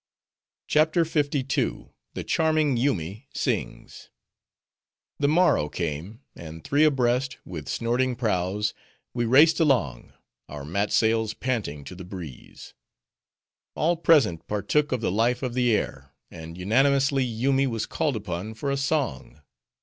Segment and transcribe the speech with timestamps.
[0.67, 1.91] CHAPTER LII.
[2.15, 4.09] The Charming Yoomy Sings
[5.19, 8.73] The morrow came; and three abreast, with snorting prows,
[9.13, 10.13] we raced along;
[10.49, 12.73] our mat sails panting to the breeze.
[13.75, 18.55] All present partook of the life of the air; and unanimously Yoomy was called upon
[18.55, 19.41] for a song.